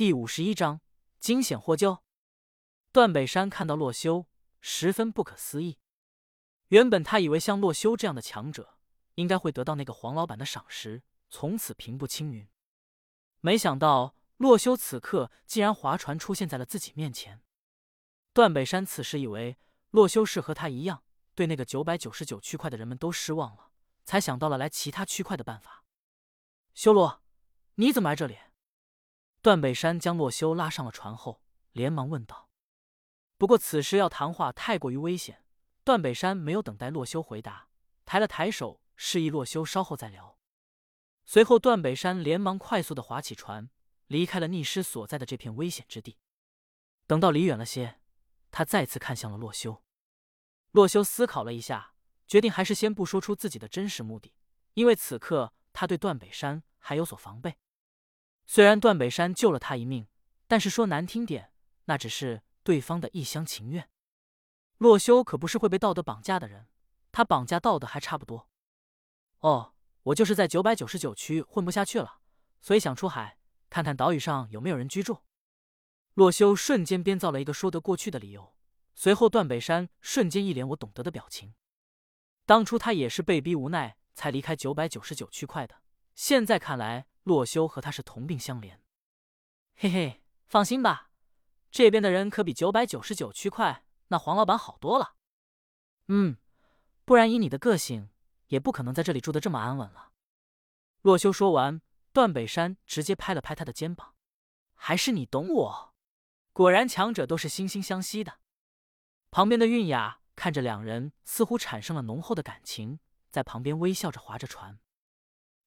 [0.00, 0.80] 第五十一章
[1.18, 2.02] 惊险获救。
[2.90, 4.26] 段北山看到洛修，
[4.62, 5.78] 十分不可思议。
[6.68, 8.78] 原本他以为像洛修这样的强者，
[9.16, 12.48] 应该会得到那个黄老板的赏识，从此平步青云。
[13.42, 17.42] 没想到洛修此刻竟然划船出现在了自己面前。
[18.32, 19.58] 段北山此时以为
[19.90, 21.04] 洛修是和他一样，
[21.34, 23.70] 对那个九百九十九区块的人们都失望了，
[24.06, 25.84] 才想到了来其他区块的办法。
[26.72, 27.22] 修罗，
[27.74, 28.38] 你怎么来这里？
[29.42, 31.40] 段北山将洛修拉上了船后，
[31.72, 32.50] 连忙问道。
[33.38, 35.46] 不过此时要谈话太过于危险，
[35.82, 37.68] 段北山没有等待洛修回答，
[38.04, 40.36] 抬了抬手示意洛修稍后再聊。
[41.24, 43.70] 随后，段北山连忙快速的划起船，
[44.08, 46.18] 离开了逆尸所在的这片危险之地。
[47.06, 47.98] 等到离远了些，
[48.50, 49.82] 他再次看向了洛修。
[50.72, 51.94] 洛修思考了一下，
[52.26, 54.34] 决定还是先不说出自己的真实目的，
[54.74, 57.56] 因为此刻他对段北山还有所防备。
[58.52, 60.08] 虽然段北山救了他一命，
[60.48, 61.52] 但是说难听点，
[61.84, 63.88] 那只是对方的一厢情愿。
[64.78, 66.66] 洛修可不是会被道德绑架的人，
[67.12, 68.48] 他绑架道德还差不多。
[69.38, 72.18] 哦，我就是在九百九十九区混不下去了，
[72.60, 75.18] 所以想出海看看岛屿上有没有人居住。
[76.14, 78.56] 洛修瞬间编造了一个说得过去的理由，
[78.96, 81.54] 随后段北山瞬间一脸我懂得的表情。
[82.46, 85.76] 当初他也是被逼无奈才离开九百九十九区块的，
[86.16, 87.06] 现在看来。
[87.22, 88.78] 洛修和他是同病相怜，
[89.74, 91.10] 嘿嘿，放心吧，
[91.70, 95.16] 这边的人可比九百九十九区块那黄老板好多了。
[96.08, 96.36] 嗯，
[97.04, 98.10] 不然以你的个性，
[98.46, 100.12] 也不可能在这里住的这么安稳了。
[101.02, 101.80] 洛修说完，
[102.12, 104.14] 段北山直接拍了拍他的肩膀
[104.74, 105.94] ：“还是你懂我，
[106.52, 108.38] 果然强者都是惺惺相惜的。”
[109.30, 112.98] 旁边的韵雅看着两人，似乎产生了浓厚的感情，
[113.30, 114.80] 在旁边微笑着划着船。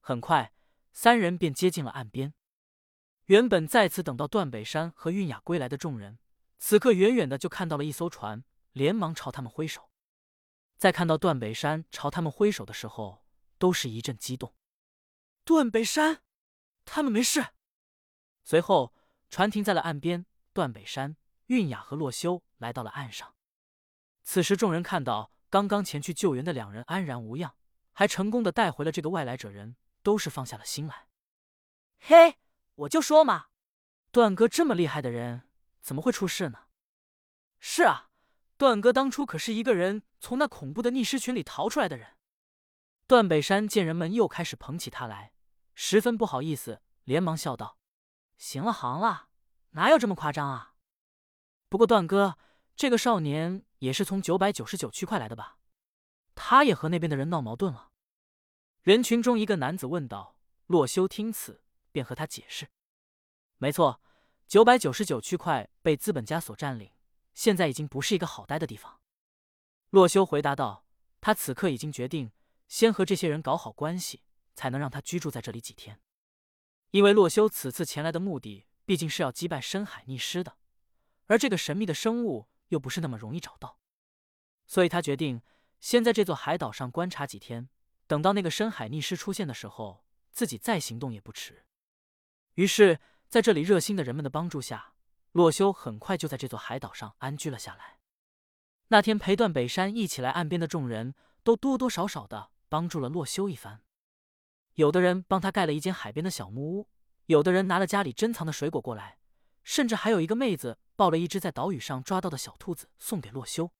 [0.00, 0.54] 很快。
[0.92, 2.34] 三人便接近了岸边。
[3.26, 6.18] 原本在此等到段北山和韵雅归来的众人，
[6.58, 9.90] 此刻远远的就看到了一艘船，连忙朝他们挥手。
[10.76, 13.24] 在看到段北山朝他们挥手的时候，
[13.58, 14.54] 都是一阵激动。
[15.44, 16.22] 段北山，
[16.84, 17.48] 他们没事。
[18.42, 18.94] 随后，
[19.28, 23.34] 船停在了岸边，段北山、韵雅和洛修来到了岸上。
[24.22, 27.54] 此时，众人看到刚刚前去救援的两人安然无恙，
[27.92, 29.76] 还成功的带回了这个外来者人。
[30.02, 31.06] 都是放下了心来。
[31.98, 32.38] 嘿，
[32.74, 33.46] 我就说嘛，
[34.10, 35.42] 段哥这么厉害的人，
[35.80, 36.66] 怎么会出事呢？
[37.58, 38.10] 是啊，
[38.56, 42.16] 段哥当初可是一个人从那恐怖的逆尸群里逃出来的人。
[43.06, 45.32] 段北山见人们又开始捧起他来，
[45.74, 47.78] 十分不好意思，连忙笑道
[48.38, 49.28] ：“行了，行了，
[49.70, 50.74] 哪有这么夸张啊？
[51.68, 52.38] 不过段哥，
[52.76, 55.58] 这个少年也是从九百九十九区块来的吧？
[56.34, 57.89] 他也和那边的人闹矛盾了。”
[58.82, 62.70] 人群中，一个男子问道：“洛修听此，便和他解释
[63.58, 64.00] ：‘没错，
[64.46, 66.90] 九百九十九区块被资本家所占领，
[67.34, 69.02] 现在已经不是一个好待的地方。’
[69.90, 70.86] 洛修回答道
[71.20, 72.32] ：‘他此刻已经决定，
[72.68, 74.22] 先和这些人搞好关系，
[74.54, 76.00] 才能让他居住在这里几天。
[76.92, 80.56] 因为洛修此次前来的目的，毕竟是要击败深海逆尸的，
[81.26, 83.78] 而这个神秘的生物又不是那么容易找到，
[84.66, 85.42] 所以他决定
[85.80, 87.68] 先在这座海岛上观察几天。’”
[88.10, 91.64] 等到那个深海逆尸出现的时候，自己再行动也不迟。
[92.54, 92.98] 于是，
[93.28, 94.94] 在这里热心的人们的帮助下，
[95.30, 98.00] 洛修很快就在这座海岛上安居了下来。
[98.88, 103.84] 那天陪段北山一起来岸边的众人都多多少少的帮助了洛修一番。
[104.74, 106.88] 有的人帮他盖了一间海边的小木屋，
[107.26, 109.18] 有的人拿了家里珍藏的水果过来，
[109.62, 113.70] 甚至还有一个妹子抱了一只在岛屿上抓到的小兔子送给洛修。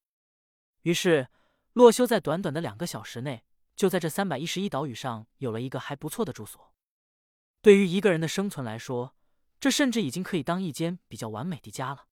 [0.82, 1.26] 于是，
[1.72, 3.42] 洛修在短短的两个小时内。
[3.76, 6.74] 就在这三百一十一岛屿上有了一个还不错的住所。
[7.62, 9.14] 对于一个人的生存来说，
[9.58, 12.06] 这甚至已经可以当一间比较完美的家了。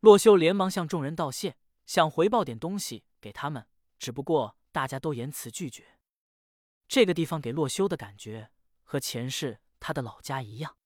[0.00, 3.66] 洛修连忙向众人道谢，想回报点东西给他们，
[3.98, 5.98] 只不过大家都严辞拒绝。
[6.88, 8.50] 这个地方给洛修的感觉
[8.82, 10.76] 和前世他的老家一样，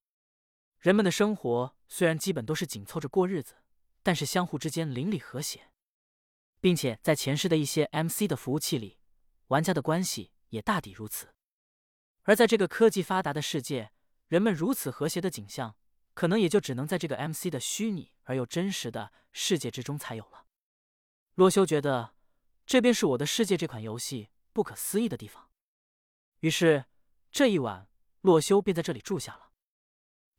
[0.79, 3.57] 人们的生活虽然基本都是紧凑着过日子，
[4.03, 5.71] 但是相互之间邻里和谐，
[6.61, 8.98] 并且在前世的一些 MC 的服务器里。
[9.49, 11.35] 玩家的关系也大抵如此，
[12.23, 13.93] 而在这个科技发达的世界，
[14.27, 15.77] 人们如此和谐的景象，
[16.15, 20.47] 可能也就只能在这个 MC 的虚拟而又真实的世界之中才有了。
[21.35, 22.15] 洛修觉得
[22.67, 25.51] 这便是我的世界这款游戏不可思议的地方，
[26.41, 26.85] 于是
[27.31, 27.89] 这一晚，
[28.21, 29.53] 洛修便在这里住下了。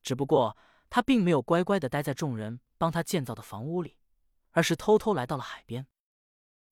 [0.03, 0.55] 只不过
[0.89, 3.97] 他并没有乖乖的待在众人帮他建造的房屋里，
[4.51, 5.87] 而是偷偷来到了海边。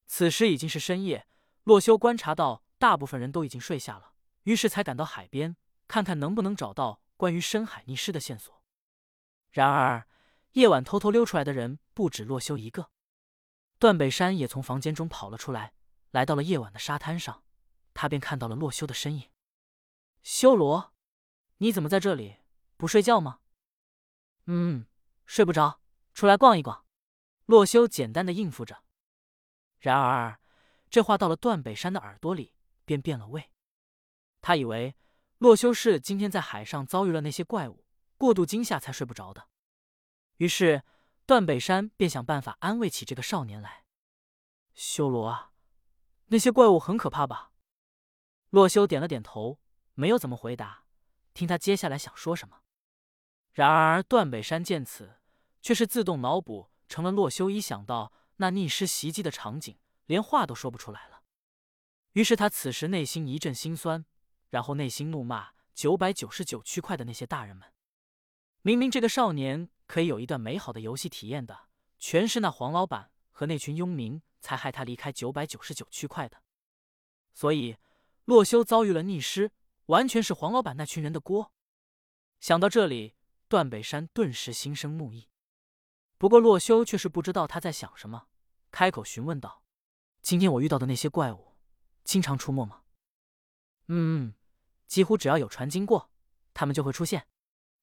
[0.05, 1.27] 此时已经是深夜。
[1.67, 8.63] 洛修观察到，大部分人都已经睡下了，于是才赶到海边，看看能不能找到关于深海溺尸的线索。
[9.51, 10.07] 然而，
[10.53, 12.89] 夜晚偷偷溜出来的人不止洛修一个。
[13.79, 15.73] 段北山也从房间中跑了出来，
[16.11, 17.43] 来到了夜晚的沙滩上，
[17.93, 19.29] 他便看到了洛修的身影。
[20.23, 20.93] 修罗，
[21.57, 22.37] 你怎么在这里？
[22.77, 23.39] 不睡觉吗？
[24.45, 24.85] 嗯，
[25.25, 25.81] 睡不着，
[26.13, 26.85] 出来逛一逛。
[27.45, 28.85] 洛修简单的应付着。
[29.79, 30.39] 然而，
[30.89, 32.53] 这话到了段北山的耳朵里，
[32.85, 33.51] 便变了味。
[34.41, 34.95] 他以为
[35.39, 37.85] 洛修是今天在海上遭遇了那些怪物，
[38.17, 39.49] 过度惊吓才睡不着的。
[40.37, 40.83] 于是，
[41.25, 43.83] 段北山便想办法安慰起这个少年来。
[44.73, 45.51] 修罗啊，
[46.27, 47.51] 那些怪物很可怕吧？
[48.51, 49.59] 洛修点了点头，
[49.95, 50.85] 没有怎么回答，
[51.33, 52.61] 听他接下来想说什么。
[53.51, 55.17] 然而，段北山见此，
[55.61, 61.21] 却是自动脑补成了洛修一想到那逆尸袭击的场景，连话都说不出来了。
[62.13, 64.03] 于是他此时内心一阵心酸，
[64.49, 67.71] 然后内心怒骂九百九十九区块的那些大人们。
[68.63, 71.69] 明明这个少年可以有一段美好的游戏体验的，
[71.99, 76.41] 全是那黄老板和那群庸民才害他离开九百九十九区块的。
[77.33, 77.77] 所以，
[78.25, 79.51] 洛修遭遇了逆尸，
[79.85, 81.53] 完全是黄老板那群人的锅。
[82.39, 83.13] 想到这里。
[83.49, 85.29] 段北山顿时心生怒意，
[86.17, 88.27] 不过洛修却是不知道他在想什么，
[88.71, 89.63] 开口询问道
[90.27, 91.55] ：“今天我遇到的那些怪物，
[92.03, 92.81] 经常出没吗
[93.87, 94.33] ？”“嗯，
[94.85, 96.11] 几乎只要有船经过，
[96.53, 97.29] 他们就会出现。”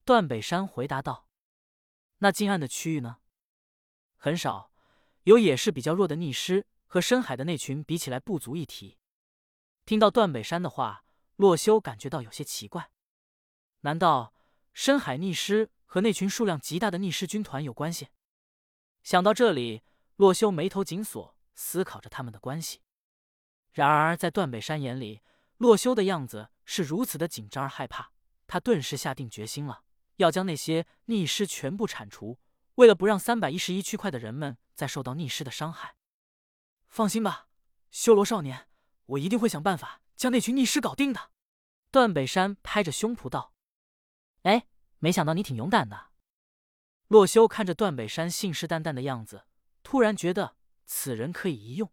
[0.05, 1.27] 段北山回答道。
[2.21, 3.17] “那近岸的区域呢
[4.19, 4.71] ？”“很少，
[5.23, 8.99] 有也是比较弱的逆尸，和深海的那群比起来不足一提。”
[9.87, 11.07] 听到段北山的话，
[11.37, 12.91] 洛修感觉到有些奇怪，
[13.81, 14.35] 难道？
[14.75, 18.09] 深海逆尸和那群数量极大的逆尸军团有关系。
[19.03, 19.83] 想到这里，
[20.17, 22.81] 洛修眉头紧锁，思考着他们的关系。
[23.73, 25.23] 然而，在段北山眼里，
[25.57, 28.13] 洛修的样子是如此的紧张而害怕，
[28.47, 29.83] 他顿时下定决心了，
[30.17, 32.39] 要将那些逆尸全部铲除，
[32.77, 35.97] 为了不让三百一十一区块的人们再受到逆尸的伤害。
[36.89, 37.49] 放心吧，
[37.91, 38.69] 修罗少年，
[39.07, 41.31] 我一定会想办法将那群逆尸搞定的。
[41.91, 43.53] 段北山拍着胸脯道。
[44.43, 44.67] 哎，
[44.99, 46.11] 没想到你挺勇敢的。
[47.09, 49.47] 洛修看着段北山信誓旦旦的样子，
[49.83, 51.91] 突然觉得此人可以一用。